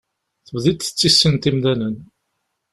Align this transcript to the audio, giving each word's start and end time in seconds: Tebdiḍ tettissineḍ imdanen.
Tebdiḍ 0.45 0.77
tettissineḍ 0.77 1.43
imdanen. 1.49 1.95